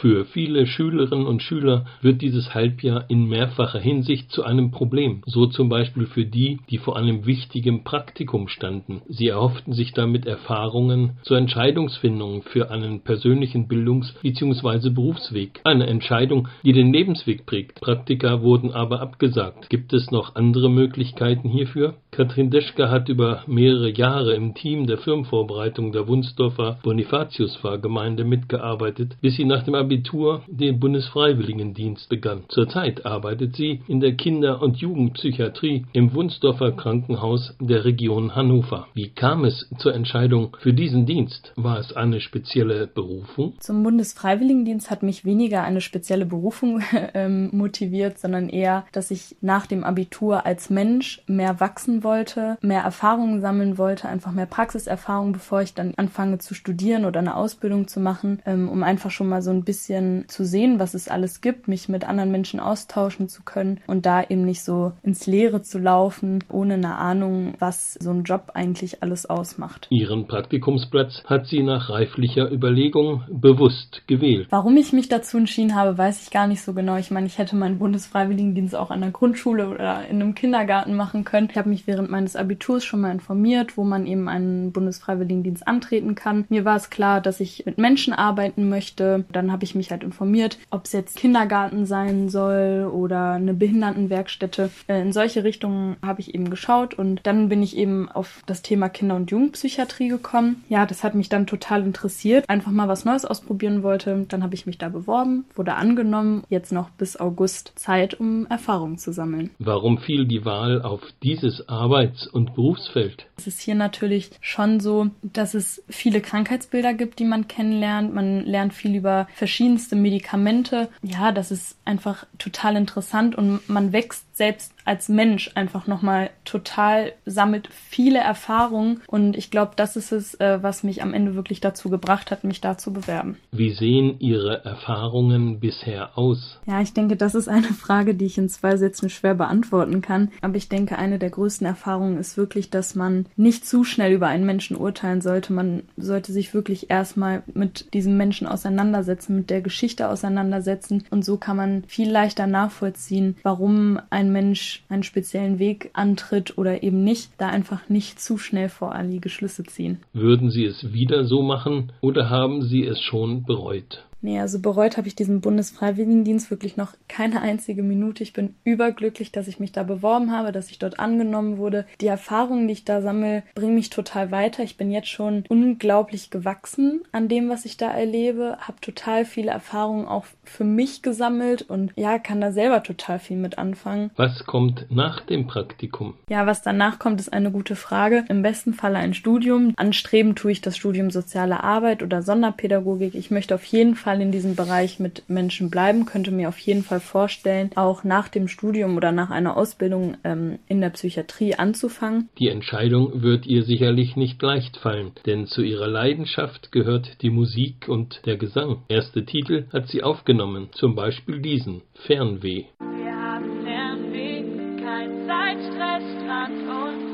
Für 0.00 0.26
viele 0.26 0.66
Schülerinnen 0.66 1.26
und 1.26 1.42
Schüler 1.42 1.86
wird 2.02 2.20
dieses 2.20 2.54
Halbjahr 2.54 3.06
in 3.08 3.28
mehrfacher 3.28 3.78
Hinsicht 3.78 4.30
zu 4.30 4.44
einem 4.44 4.70
Problem, 4.70 5.22
so 5.24 5.46
zum 5.46 5.70
Beispiel 5.70 6.04
für 6.04 6.26
die, 6.26 6.58
die 6.68 6.76
vor 6.76 6.98
einem 6.98 7.24
wichtigen 7.24 7.82
Praktikum 7.82 8.48
standen. 8.48 9.00
Sie 9.08 9.28
erhofften 9.28 9.72
sich 9.72 9.94
damit 9.94 10.26
Erfahrungen 10.26 11.12
zur 11.22 11.38
Entscheidungsfindung 11.38 12.42
für 12.42 12.70
einen 12.70 13.00
persönlichen 13.00 13.68
Bildungs- 13.68 14.14
bzw. 14.20 14.90
Berufsweg. 14.90 15.60
Eine 15.64 15.86
Entscheidung, 15.86 16.48
die 16.62 16.74
den 16.74 16.92
Lebensweg 16.92 17.46
prägt. 17.46 17.80
Praktika 17.80 18.42
wurden 18.42 18.72
aber 18.72 19.00
abgesagt. 19.00 19.70
Gibt 19.70 19.94
es 19.94 20.10
noch 20.10 20.34
andere 20.34 20.68
Möglichkeiten 20.68 21.48
hierfür? 21.48 21.94
Katrin 22.10 22.50
Deschke 22.50 22.90
hat 22.90 23.08
über 23.08 23.42
mehrere 23.46 23.90
Jahre 23.90 24.34
im 24.34 24.54
Team 24.54 24.86
der 24.86 24.98
Firmenvorbereitung 24.98 25.92
der 25.92 26.08
Wunsdorfer 26.08 26.78
Bonifatius-Pfarrgemeinde 26.82 28.24
mitgearbeitet, 28.24 29.16
bis 29.20 29.36
sie 29.36 29.44
nach 29.44 29.64
dem 29.64 29.74
Abitur 29.86 30.42
den 30.48 30.80
Bundesfreiwilligendienst 30.80 32.08
begann. 32.08 32.42
Zurzeit 32.48 33.06
arbeitet 33.06 33.54
sie 33.54 33.82
in 33.86 34.00
der 34.00 34.16
Kinder- 34.16 34.60
und 34.60 34.78
Jugendpsychiatrie 34.78 35.86
im 35.92 36.12
Wunsdorfer 36.12 36.72
Krankenhaus 36.72 37.54
der 37.60 37.84
Region 37.84 38.34
Hannover. 38.34 38.88
Wie 38.94 39.10
kam 39.10 39.44
es 39.44 39.70
zur 39.78 39.94
Entscheidung 39.94 40.56
für 40.58 40.72
diesen 40.72 41.06
Dienst? 41.06 41.52
War 41.54 41.78
es 41.78 41.94
eine 41.94 42.18
spezielle 42.18 42.88
Berufung? 42.88 43.54
Zum 43.60 43.84
Bundesfreiwilligendienst 43.84 44.90
hat 44.90 45.04
mich 45.04 45.24
weniger 45.24 45.62
eine 45.62 45.80
spezielle 45.80 46.26
Berufung 46.26 46.82
ähm, 47.14 47.50
motiviert, 47.52 48.18
sondern 48.18 48.48
eher, 48.48 48.86
dass 48.90 49.12
ich 49.12 49.36
nach 49.40 49.66
dem 49.66 49.84
Abitur 49.84 50.46
als 50.46 50.68
Mensch 50.68 51.22
mehr 51.28 51.60
wachsen 51.60 52.02
wollte, 52.02 52.58
mehr 52.60 52.82
Erfahrungen 52.82 53.40
sammeln 53.40 53.78
wollte, 53.78 54.08
einfach 54.08 54.32
mehr 54.32 54.46
Praxiserfahrung, 54.46 55.30
bevor 55.30 55.62
ich 55.62 55.74
dann 55.74 55.94
anfange 55.96 56.38
zu 56.38 56.54
studieren 56.54 57.04
oder 57.04 57.20
eine 57.20 57.36
Ausbildung 57.36 57.86
zu 57.86 58.00
machen, 58.00 58.42
ähm, 58.46 58.68
um 58.68 58.82
einfach 58.82 59.12
schon 59.12 59.28
mal 59.28 59.42
so 59.42 59.52
ein 59.52 59.62
bisschen 59.62 59.75
zu 59.84 60.44
sehen, 60.44 60.78
was 60.78 60.94
es 60.94 61.08
alles 61.08 61.40
gibt, 61.40 61.68
mich 61.68 61.88
mit 61.88 62.08
anderen 62.08 62.30
Menschen 62.30 62.60
austauschen 62.60 63.28
zu 63.28 63.42
können 63.42 63.80
und 63.86 64.06
da 64.06 64.22
eben 64.22 64.44
nicht 64.44 64.62
so 64.62 64.92
ins 65.02 65.26
Leere 65.26 65.62
zu 65.62 65.78
laufen, 65.78 66.42
ohne 66.50 66.74
eine 66.74 66.96
Ahnung, 66.96 67.54
was 67.58 67.94
so 67.94 68.10
ein 68.10 68.24
Job 68.24 68.52
eigentlich 68.54 69.02
alles 69.02 69.26
ausmacht. 69.26 69.86
Ihren 69.90 70.26
Praktikumsplatz 70.26 71.22
hat 71.26 71.46
sie 71.46 71.62
nach 71.62 71.90
reiflicher 71.90 72.50
Überlegung 72.50 73.22
bewusst 73.30 74.02
gewählt. 74.06 74.46
Warum 74.50 74.76
ich 74.76 74.92
mich 74.92 75.08
dazu 75.08 75.38
entschieden 75.38 75.74
habe, 75.74 75.98
weiß 75.98 76.22
ich 76.22 76.30
gar 76.30 76.46
nicht 76.46 76.62
so 76.62 76.72
genau. 76.72 76.96
Ich 76.96 77.10
meine, 77.10 77.26
ich 77.26 77.38
hätte 77.38 77.56
meinen 77.56 77.78
Bundesfreiwilligendienst 77.78 78.74
auch 78.74 78.90
an 78.90 79.00
der 79.00 79.10
Grundschule 79.10 79.68
oder 79.68 80.06
in 80.08 80.22
einem 80.22 80.34
Kindergarten 80.34 80.94
machen 80.94 81.24
können. 81.24 81.48
Ich 81.50 81.56
habe 81.56 81.68
mich 81.68 81.86
während 81.86 82.10
meines 82.10 82.36
Abiturs 82.36 82.84
schon 82.84 83.00
mal 83.00 83.12
informiert, 83.12 83.76
wo 83.76 83.84
man 83.84 84.06
eben 84.06 84.28
einen 84.28 84.72
Bundesfreiwilligendienst 84.72 85.66
antreten 85.66 86.14
kann. 86.14 86.44
Mir 86.48 86.64
war 86.64 86.76
es 86.76 86.90
klar, 86.90 87.20
dass 87.20 87.40
ich 87.40 87.64
mit 87.66 87.78
Menschen 87.78 88.12
arbeiten 88.12 88.68
möchte. 88.68 89.24
Dann 89.32 89.52
habe 89.52 89.64
ich 89.64 89.65
mich 89.74 89.90
halt 89.90 90.02
informiert, 90.02 90.58
ob 90.70 90.84
es 90.84 90.92
jetzt 90.92 91.16
Kindergarten 91.16 91.86
sein 91.86 92.28
soll 92.28 92.90
oder 92.92 93.32
eine 93.32 93.54
Behindertenwerkstätte. 93.54 94.70
Äh, 94.86 95.00
in 95.00 95.12
solche 95.12 95.44
Richtungen 95.44 95.96
habe 96.02 96.20
ich 96.20 96.34
eben 96.34 96.50
geschaut 96.50 96.94
und 96.94 97.20
dann 97.24 97.48
bin 97.48 97.62
ich 97.62 97.76
eben 97.76 98.08
auf 98.10 98.42
das 98.46 98.62
Thema 98.62 98.88
Kinder- 98.88 99.16
und 99.16 99.30
Jugendpsychiatrie 99.30 100.08
gekommen. 100.08 100.64
Ja, 100.68 100.86
das 100.86 101.04
hat 101.04 101.14
mich 101.14 101.28
dann 101.28 101.46
total 101.46 101.82
interessiert. 101.82 102.48
Einfach 102.48 102.72
mal 102.72 102.88
was 102.88 103.04
Neues 103.04 103.24
ausprobieren 103.24 103.82
wollte. 103.82 104.26
Dann 104.28 104.42
habe 104.42 104.54
ich 104.54 104.66
mich 104.66 104.78
da 104.78 104.88
beworben, 104.88 105.44
wurde 105.54 105.74
angenommen. 105.74 106.44
Jetzt 106.48 106.72
noch 106.72 106.90
bis 106.90 107.18
August 107.18 107.72
Zeit, 107.76 108.14
um 108.14 108.46
Erfahrungen 108.46 108.98
zu 108.98 109.12
sammeln. 109.12 109.50
Warum 109.58 109.98
fiel 109.98 110.26
die 110.26 110.44
Wahl 110.44 110.82
auf 110.82 111.00
dieses 111.22 111.68
Arbeits- 111.68 112.26
und 112.26 112.54
Berufsfeld? 112.54 113.26
Es 113.36 113.46
ist 113.46 113.60
hier 113.60 113.74
natürlich 113.74 114.30
schon 114.40 114.80
so, 114.80 115.08
dass 115.22 115.54
es 115.54 115.82
viele 115.88 116.20
Krankheitsbilder 116.20 116.94
gibt, 116.94 117.18
die 117.18 117.24
man 117.24 117.48
kennenlernt. 117.48 118.14
Man 118.14 118.44
lernt 118.44 118.72
viel 118.72 118.94
über 118.94 119.28
verschiedenste 119.56 119.96
Medikamente. 119.96 120.90
Ja, 121.02 121.32
das 121.32 121.50
ist 121.50 121.76
einfach 121.86 122.26
total 122.36 122.76
interessant 122.76 123.36
und 123.36 123.66
man 123.70 123.94
wächst 123.94 124.36
selbst 124.36 124.75
als 124.86 125.08
Mensch 125.08 125.50
einfach 125.54 125.86
nochmal 125.86 126.30
total 126.44 127.12
sammelt 127.26 127.68
viele 127.72 128.20
Erfahrungen 128.20 129.02
und 129.08 129.36
ich 129.36 129.50
glaube, 129.50 129.72
das 129.76 129.96
ist 129.96 130.12
es, 130.12 130.34
äh, 130.34 130.62
was 130.62 130.84
mich 130.84 131.02
am 131.02 131.12
Ende 131.12 131.34
wirklich 131.34 131.60
dazu 131.60 131.90
gebracht 131.90 132.30
hat, 132.30 132.44
mich 132.44 132.60
da 132.60 132.78
zu 132.78 132.92
bewerben. 132.92 133.36
Wie 133.50 133.74
sehen 133.74 134.16
Ihre 134.20 134.64
Erfahrungen 134.64 135.60
bisher 135.60 136.16
aus? 136.16 136.60
Ja, 136.66 136.80
ich 136.80 136.92
denke, 136.92 137.16
das 137.16 137.34
ist 137.34 137.48
eine 137.48 137.66
Frage, 137.66 138.14
die 138.14 138.26
ich 138.26 138.38
in 138.38 138.48
zwei 138.48 138.76
Sätzen 138.76 139.10
schwer 139.10 139.34
beantworten 139.34 140.00
kann. 140.00 140.30
Aber 140.40 140.56
ich 140.56 140.68
denke, 140.68 140.98
eine 140.98 141.18
der 141.18 141.30
größten 141.30 141.66
Erfahrungen 141.66 142.18
ist 142.18 142.36
wirklich, 142.36 142.70
dass 142.70 142.94
man 142.94 143.26
nicht 143.36 143.66
zu 143.66 143.84
schnell 143.84 144.12
über 144.12 144.28
einen 144.28 144.46
Menschen 144.46 144.76
urteilen 144.76 145.20
sollte. 145.20 145.52
Man 145.52 145.82
sollte 145.96 146.32
sich 146.32 146.54
wirklich 146.54 146.90
erstmal 146.90 147.42
mit 147.52 147.92
diesem 147.92 148.16
Menschen 148.16 148.46
auseinandersetzen, 148.46 149.36
mit 149.36 149.50
der 149.50 149.62
Geschichte 149.62 150.08
auseinandersetzen 150.08 151.04
und 151.10 151.24
so 151.24 151.36
kann 151.36 151.56
man 151.56 151.84
viel 151.88 152.10
leichter 152.10 152.46
nachvollziehen, 152.46 153.36
warum 153.42 153.98
ein 154.10 154.32
Mensch 154.32 154.75
einen 154.88 155.02
speziellen 155.02 155.58
Weg 155.58 155.90
antritt 155.92 156.58
oder 156.58 156.82
eben 156.82 157.04
nicht, 157.04 157.30
da 157.38 157.48
einfach 157.48 157.88
nicht 157.88 158.20
zu 158.20 158.38
schnell 158.38 158.68
voreilige 158.68 159.28
Schlüsse 159.28 159.64
ziehen. 159.64 159.98
Würden 160.12 160.50
Sie 160.50 160.64
es 160.64 160.92
wieder 160.92 161.24
so 161.24 161.42
machen 161.42 161.92
oder 162.00 162.30
haben 162.30 162.62
Sie 162.62 162.84
es 162.84 163.00
schon 163.00 163.44
bereut? 163.44 164.04
Nee, 164.26 164.40
also 164.40 164.58
bereut 164.58 164.96
habe 164.96 165.06
ich 165.06 165.14
diesen 165.14 165.40
Bundesfreiwilligendienst 165.40 166.50
wirklich 166.50 166.76
noch 166.76 166.94
keine 167.06 167.42
einzige 167.42 167.84
Minute. 167.84 168.24
Ich 168.24 168.32
bin 168.32 168.56
überglücklich, 168.64 169.30
dass 169.30 169.46
ich 169.46 169.60
mich 169.60 169.70
da 169.70 169.84
beworben 169.84 170.32
habe, 170.32 170.50
dass 170.50 170.68
ich 170.68 170.80
dort 170.80 170.98
angenommen 170.98 171.58
wurde. 171.58 171.86
Die 172.00 172.08
Erfahrungen, 172.08 172.66
die 172.66 172.72
ich 172.72 172.84
da 172.84 173.02
sammle, 173.02 173.44
bringen 173.54 173.76
mich 173.76 173.88
total 173.88 174.32
weiter. 174.32 174.64
Ich 174.64 174.76
bin 174.76 174.90
jetzt 174.90 175.10
schon 175.10 175.44
unglaublich 175.48 176.30
gewachsen 176.30 177.02
an 177.12 177.28
dem, 177.28 177.48
was 177.48 177.64
ich 177.66 177.76
da 177.76 177.92
erlebe, 177.92 178.58
habe 178.58 178.80
total 178.80 179.24
viele 179.26 179.52
Erfahrungen 179.52 180.08
auch 180.08 180.24
für 180.42 180.64
mich 180.64 181.02
gesammelt 181.02 181.62
und 181.62 181.92
ja, 181.94 182.18
kann 182.18 182.40
da 182.40 182.50
selber 182.50 182.82
total 182.82 183.20
viel 183.20 183.36
mit 183.36 183.58
anfangen. 183.58 184.10
Was 184.16 184.44
kommt 184.44 184.86
nach 184.90 185.20
dem 185.20 185.46
Praktikum? 185.46 186.14
Ja, 186.28 186.46
was 186.46 186.62
danach 186.62 186.98
kommt, 186.98 187.20
ist 187.20 187.32
eine 187.32 187.52
gute 187.52 187.76
Frage. 187.76 188.24
Im 188.28 188.42
besten 188.42 188.74
Falle 188.74 188.98
ein 188.98 189.14
Studium. 189.14 189.72
Anstreben 189.76 190.34
tue 190.34 190.50
ich 190.50 190.62
das 190.62 190.76
Studium 190.76 191.12
Soziale 191.12 191.62
Arbeit 191.62 192.02
oder 192.02 192.22
Sonderpädagogik. 192.22 193.14
Ich 193.14 193.30
möchte 193.30 193.54
auf 193.54 193.64
jeden 193.66 193.94
Fall 193.94 194.15
Fall 194.16 194.22
in 194.22 194.32
diesem 194.32 194.56
Bereich 194.56 194.98
mit 194.98 195.28
Menschen 195.28 195.68
bleiben, 195.68 196.06
könnte 196.06 196.30
mir 196.30 196.48
auf 196.48 196.58
jeden 196.58 196.82
Fall 196.82 197.00
vorstellen, 197.00 197.70
auch 197.74 198.02
nach 198.02 198.28
dem 198.28 198.48
Studium 198.48 198.96
oder 198.96 199.12
nach 199.12 199.30
einer 199.30 199.56
Ausbildung 199.56 200.16
ähm, 200.24 200.58
in 200.68 200.80
der 200.80 200.90
Psychiatrie 200.90 201.54
anzufangen. 201.54 202.28
Die 202.38 202.48
Entscheidung 202.48 203.22
wird 203.22 203.46
ihr 203.46 203.64
sicherlich 203.64 204.16
nicht 204.16 204.40
leicht 204.40 204.78
fallen, 204.78 205.12
denn 205.26 205.46
zu 205.46 205.62
ihrer 205.62 205.88
Leidenschaft 205.88 206.72
gehört 206.72 207.22
die 207.22 207.30
Musik 207.30 207.88
und 207.88 208.22
der 208.24 208.36
Gesang. 208.36 208.78
Erste 208.88 209.24
Titel 209.26 209.66
hat 209.72 209.88
sie 209.88 210.02
aufgenommen, 210.02 210.70
zum 210.72 210.94
Beispiel 210.94 211.40
diesen 211.40 211.82
Fernweh. 212.06 212.64
Wir 212.78 213.14
haben 213.14 213.64
Fernweh, 213.64 214.44
kein 214.82 215.26
Zeitstress, 215.26 216.02
Strand 216.22 216.62
und 216.62 217.05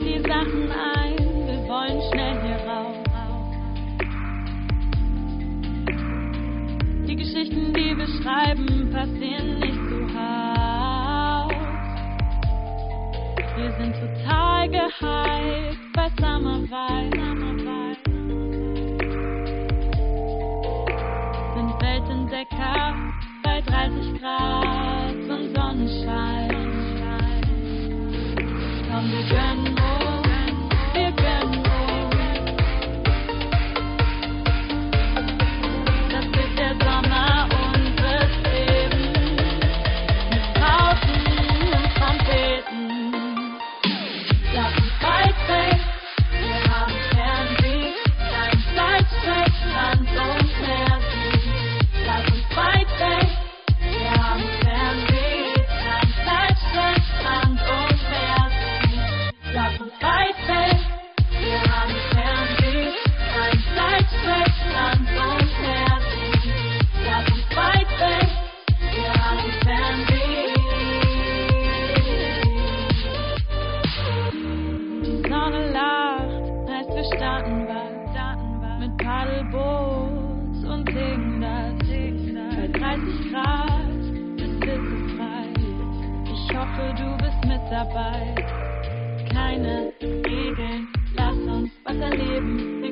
die 0.00 0.18
Sachen 0.20 0.70
ein, 0.70 1.16
wir 1.46 1.68
wollen 1.68 2.00
schnell 2.10 2.40
hier 2.42 2.56
raus. 2.68 2.96
Die 7.06 7.16
Geschichten, 7.16 7.72
die 7.74 7.96
wir 7.96 8.06
schreiben, 8.22 8.90
passieren 8.92 9.58
nicht 9.60 9.80
zu 9.88 10.14
Haus. 10.14 11.52
Wir 13.56 13.72
sind 13.78 13.94
total 13.94 14.68
gehypt 14.68 15.92
bei 15.94 16.08
Summer. 16.18 16.54
Sind 21.54 21.82
Weltentdecker 21.82 22.94
bei 23.42 23.60
30 23.60 24.20
Grad 24.20 25.14
und 25.14 25.54
Sonnenschein. 25.54 26.64
Komm, 28.90 29.10
wir 29.10 29.22
gönnen 29.28 29.83
hoffe, 86.74 86.94
du 86.94 87.16
bist 87.16 87.44
mit 87.46 87.60
dabei. 87.70 88.34
Keine 89.32 89.92
Regeln, 90.00 90.88
lass 91.16 91.36
uns 91.36 91.70
was 91.84 91.96
erleben. 91.96 92.83